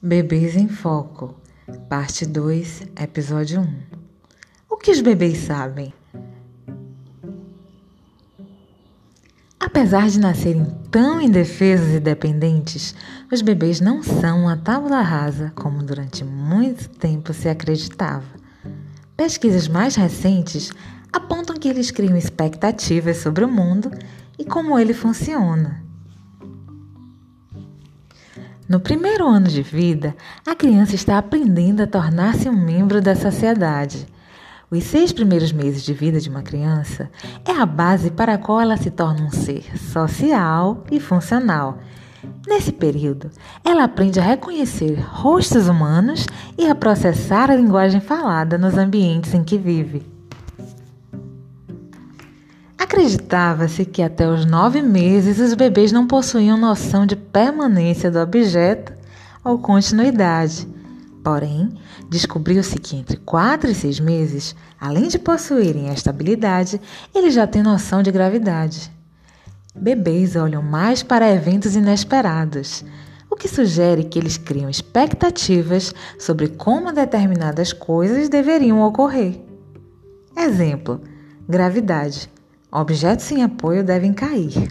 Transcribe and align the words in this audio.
Bebês 0.00 0.54
em 0.54 0.68
Foco, 0.68 1.34
Parte 1.88 2.24
2, 2.24 2.82
Episódio 3.00 3.62
1 3.62 3.68
O 4.70 4.76
que 4.76 4.92
os 4.92 5.00
bebês 5.00 5.38
sabem? 5.38 5.92
Apesar 9.58 10.08
de 10.08 10.20
nascerem 10.20 10.64
tão 10.92 11.20
indefesos 11.20 11.96
e 11.96 11.98
dependentes, 11.98 12.94
os 13.32 13.42
bebês 13.42 13.80
não 13.80 14.00
são 14.00 14.42
uma 14.42 14.56
tábula 14.56 15.00
rasa 15.00 15.52
como 15.56 15.82
durante 15.82 16.22
muito 16.22 16.88
tempo 16.90 17.34
se 17.34 17.48
acreditava. 17.48 18.28
Pesquisas 19.16 19.66
mais 19.66 19.96
recentes 19.96 20.70
apontam 21.12 21.56
que 21.56 21.68
eles 21.68 21.90
criam 21.90 22.16
expectativas 22.16 23.16
sobre 23.16 23.44
o 23.44 23.48
mundo 23.48 23.90
e 24.38 24.44
como 24.44 24.78
ele 24.78 24.94
funciona. 24.94 25.87
No 28.68 28.78
primeiro 28.78 29.26
ano 29.26 29.48
de 29.48 29.62
vida, 29.62 30.14
a 30.46 30.54
criança 30.54 30.94
está 30.94 31.16
aprendendo 31.16 31.82
a 31.82 31.86
tornar-se 31.86 32.50
um 32.50 32.52
membro 32.52 33.00
da 33.00 33.16
sociedade. 33.16 34.06
Os 34.70 34.84
seis 34.84 35.10
primeiros 35.10 35.52
meses 35.52 35.82
de 35.82 35.94
vida 35.94 36.20
de 36.20 36.28
uma 36.28 36.42
criança 36.42 37.10
é 37.46 37.52
a 37.52 37.64
base 37.64 38.10
para 38.10 38.34
a 38.34 38.38
qual 38.38 38.60
ela 38.60 38.76
se 38.76 38.90
torna 38.90 39.22
um 39.22 39.30
ser 39.30 39.64
social 39.78 40.84
e 40.90 41.00
funcional. 41.00 41.78
Nesse 42.46 42.70
período, 42.70 43.30
ela 43.64 43.84
aprende 43.84 44.20
a 44.20 44.22
reconhecer 44.22 45.00
rostos 45.00 45.66
humanos 45.66 46.26
e 46.58 46.66
a 46.66 46.74
processar 46.74 47.50
a 47.50 47.56
linguagem 47.56 48.02
falada 48.02 48.58
nos 48.58 48.76
ambientes 48.76 49.32
em 49.32 49.42
que 49.42 49.56
vive. 49.56 50.17
Acreditava-se 52.78 53.84
que 53.84 54.00
até 54.00 54.28
os 54.28 54.46
nove 54.46 54.80
meses 54.80 55.40
os 55.40 55.52
bebês 55.54 55.90
não 55.90 56.06
possuíam 56.06 56.56
noção 56.56 57.04
de 57.04 57.16
permanência 57.16 58.08
do 58.08 58.20
objeto 58.20 58.92
ou 59.44 59.58
continuidade. 59.58 60.68
Porém, 61.24 61.76
descobriu-se 62.08 62.78
que 62.78 62.96
entre 62.96 63.16
quatro 63.16 63.68
e 63.68 63.74
seis 63.74 63.98
meses, 63.98 64.54
além 64.80 65.08
de 65.08 65.18
possuírem 65.18 65.88
esta 65.88 66.10
habilidade, 66.10 66.80
eles 67.12 67.34
já 67.34 67.48
têm 67.48 67.64
noção 67.64 68.00
de 68.00 68.12
gravidade. 68.12 68.90
Bebês 69.74 70.36
olham 70.36 70.62
mais 70.62 71.02
para 71.02 71.30
eventos 71.30 71.74
inesperados, 71.74 72.84
o 73.28 73.34
que 73.34 73.48
sugere 73.48 74.04
que 74.04 74.18
eles 74.18 74.36
criam 74.36 74.70
expectativas 74.70 75.92
sobre 76.18 76.48
como 76.48 76.92
determinadas 76.92 77.72
coisas 77.72 78.28
deveriam 78.28 78.80
ocorrer. 78.80 79.40
Exemplo: 80.36 81.00
gravidade. 81.48 82.30
Objetos 82.70 83.24
sem 83.24 83.42
apoio 83.42 83.82
devem 83.82 84.12
cair. 84.12 84.70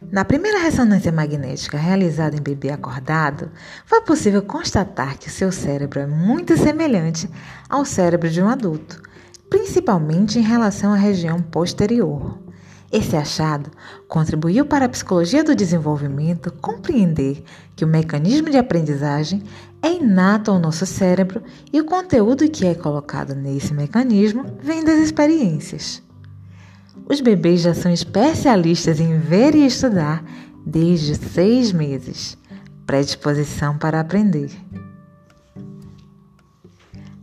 Na 0.00 0.24
primeira 0.24 0.60
ressonância 0.60 1.10
magnética 1.10 1.76
realizada 1.76 2.36
em 2.36 2.40
bebê 2.40 2.70
acordado, 2.70 3.50
foi 3.84 4.02
possível 4.02 4.40
constatar 4.40 5.18
que 5.18 5.28
seu 5.28 5.50
cérebro 5.50 5.98
é 5.98 6.06
muito 6.06 6.56
semelhante 6.56 7.28
ao 7.68 7.84
cérebro 7.84 8.30
de 8.30 8.40
um 8.40 8.48
adulto, 8.48 9.02
principalmente 9.50 10.38
em 10.38 10.42
relação 10.42 10.92
à 10.92 10.96
região 10.96 11.42
posterior. 11.42 12.38
Esse 12.92 13.16
achado 13.16 13.72
contribuiu 14.06 14.64
para 14.64 14.84
a 14.84 14.88
psicologia 14.88 15.42
do 15.42 15.56
desenvolvimento 15.56 16.52
compreender 16.52 17.42
que 17.74 17.84
o 17.84 17.88
mecanismo 17.88 18.48
de 18.48 18.58
aprendizagem 18.58 19.42
é 19.82 19.92
inato 19.92 20.52
ao 20.52 20.60
nosso 20.60 20.86
cérebro 20.86 21.42
e 21.72 21.80
o 21.80 21.84
conteúdo 21.84 22.48
que 22.48 22.64
é 22.64 22.76
colocado 22.76 23.34
nesse 23.34 23.74
mecanismo 23.74 24.44
vem 24.62 24.84
das 24.84 25.00
experiências. 25.00 26.04
Os 27.06 27.20
bebês 27.20 27.60
já 27.60 27.74
são 27.74 27.92
especialistas 27.92 28.98
em 28.98 29.18
ver 29.18 29.54
e 29.54 29.66
estudar 29.66 30.24
desde 30.64 31.14
seis 31.14 31.70
meses. 31.70 32.38
Predisposição 32.86 33.76
para 33.76 34.00
aprender. 34.00 34.50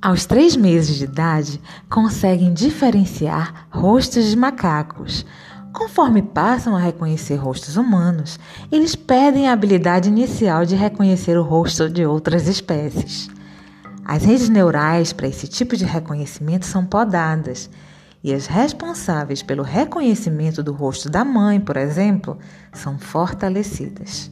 Aos 0.00 0.26
três 0.26 0.56
meses 0.56 0.96
de 0.96 1.04
idade, 1.04 1.60
conseguem 1.90 2.52
diferenciar 2.52 3.66
rostos 3.70 4.26
de 4.26 4.36
macacos. 4.36 5.26
Conforme 5.72 6.22
passam 6.22 6.76
a 6.76 6.80
reconhecer 6.80 7.36
rostos 7.36 7.76
humanos, 7.76 8.38
eles 8.70 8.96
perdem 8.96 9.48
a 9.48 9.52
habilidade 9.52 10.08
inicial 10.08 10.64
de 10.64 10.74
reconhecer 10.74 11.36
o 11.36 11.42
rosto 11.42 11.88
de 11.88 12.04
outras 12.04 12.48
espécies. 12.48 13.28
As 14.04 14.24
redes 14.24 14.48
neurais 14.48 15.12
para 15.12 15.28
esse 15.28 15.46
tipo 15.46 15.76
de 15.76 15.84
reconhecimento 15.84 16.64
são 16.64 16.86
podadas 16.86 17.68
e 18.22 18.32
as 18.34 18.46
responsáveis 18.46 19.42
pelo 19.42 19.62
reconhecimento 19.62 20.62
do 20.62 20.72
rosto 20.72 21.08
da 21.08 21.24
mãe, 21.24 21.60
por 21.60 21.76
exemplo, 21.76 22.38
são 22.72 22.98
fortalecidas. 22.98 24.30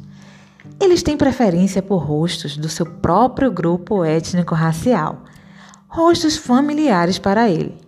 Eles 0.80 1.02
têm 1.02 1.16
preferência 1.16 1.80
por 1.80 1.98
rostos 1.98 2.56
do 2.56 2.68
seu 2.68 2.86
próprio 2.86 3.50
grupo 3.50 4.04
étnico-racial, 4.04 5.24
rostos 5.88 6.36
familiares 6.36 7.18
para 7.18 7.48
ele. 7.48 7.78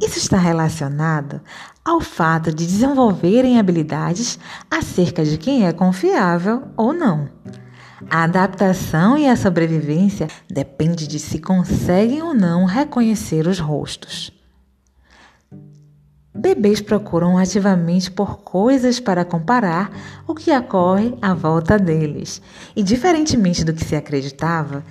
Isso 0.00 0.18
está 0.18 0.38
relacionado 0.38 1.40
ao 1.84 2.00
fato 2.00 2.52
de 2.52 2.66
desenvolverem 2.66 3.58
habilidades 3.58 4.38
acerca 4.70 5.22
de 5.22 5.36
quem 5.36 5.66
é 5.66 5.72
confiável 5.72 6.62
ou 6.76 6.92
não. 6.92 7.28
A 8.10 8.24
adaptação 8.24 9.16
e 9.16 9.28
a 9.28 9.36
sobrevivência 9.36 10.28
depende 10.50 11.06
de 11.06 11.18
se 11.18 11.38
conseguem 11.38 12.22
ou 12.22 12.34
não 12.34 12.64
reconhecer 12.64 13.46
os 13.46 13.58
rostos. 13.58 14.32
Bebês 16.42 16.80
procuram 16.80 17.38
ativamente 17.38 18.10
por 18.10 18.38
coisas 18.38 18.98
para 18.98 19.24
comparar 19.24 19.92
o 20.26 20.34
que 20.34 20.50
ocorre 20.50 21.14
à 21.22 21.32
volta 21.32 21.78
deles. 21.78 22.42
E, 22.74 22.82
diferentemente 22.82 23.62
do 23.64 23.72
que 23.72 23.84
se 23.84 23.94
acreditava, 23.94 24.82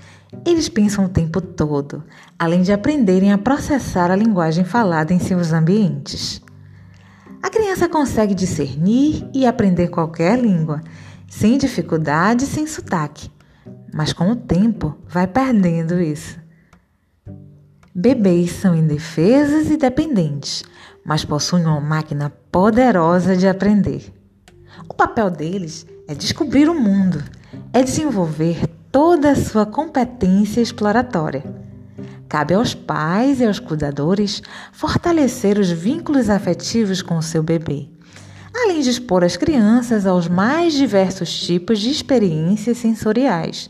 eles 0.46 0.70
pensam 0.70 1.04
o 1.04 1.10
tempo 1.10 1.42
todo, 1.42 2.06
além 2.40 2.62
de 2.62 2.72
aprenderem 2.72 3.34
a 3.34 3.38
processar 3.38 4.10
a 4.10 4.16
linguagem 4.16 4.64
falada 4.64 5.14
em 5.14 5.20
seus 5.20 5.52
ambientes. 5.52 6.42
A 7.44 7.50
criança 7.50 7.90
consegue 7.90 8.34
discernir 8.34 9.28
e 9.34 9.46
aprender 9.46 9.90
qualquer 9.90 10.40
língua, 10.40 10.82
sem 11.28 11.58
dificuldade 11.58 12.46
sem 12.46 12.66
sotaque, 12.66 13.30
mas 13.94 14.14
com 14.14 14.32
o 14.32 14.38
tempo 14.38 14.96
vai 15.06 15.28
perdendo 15.28 16.00
isso. 16.00 16.40
Bebês 17.94 18.52
são 18.52 18.74
indefesos 18.74 19.70
e 19.70 19.76
dependentes, 19.76 20.64
mas 21.06 21.26
possuem 21.26 21.66
uma 21.66 21.82
máquina 21.82 22.32
poderosa 22.52 23.36
de 23.36 23.48
aprender. 23.48 24.14
O 24.88 24.94
papel 24.94 25.30
deles 25.30 25.86
é 26.08 26.14
descobrir 26.14 26.70
o 26.70 26.80
mundo, 26.80 27.24
é 27.74 27.84
desenvolver 27.84 28.68
toda 28.92 29.32
a 29.32 29.36
sua 29.36 29.66
competência 29.66 30.62
exploratória. 30.62 31.44
Cabe 32.28 32.54
aos 32.54 32.74
pais 32.74 33.40
e 33.40 33.46
aos 33.46 33.60
cuidadores 33.60 34.42
fortalecer 34.72 35.58
os 35.58 35.70
vínculos 35.70 36.30
afetivos 36.30 37.02
com 37.02 37.18
o 37.18 37.22
seu 37.22 37.44
bebê, 37.44 37.90
além 38.54 38.82
de 38.82 38.90
expor 38.90 39.24
as 39.24 39.36
crianças 39.36 40.06
aos 40.06 40.28
mais 40.28 40.74
diversos 40.74 41.42
tipos 41.42 41.80
de 41.80 41.90
experiências 41.90 42.78
sensoriais 42.78 43.70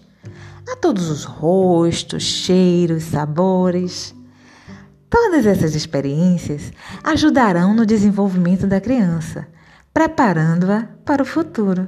a 0.72 0.75
todos 0.75 1.09
os 1.09 1.24
rostos, 1.24 2.24
cheiros, 2.24 3.03
sabores. 3.03 4.16
Todas 5.11 5.45
essas 5.45 5.75
experiências 5.75 6.72
ajudarão 7.03 7.73
no 7.73 7.85
desenvolvimento 7.85 8.66
da 8.66 8.79
criança, 8.79 9.45
preparando-a 9.94 10.88
para 11.03 11.22
o 11.22 11.25
futuro. 11.25 11.85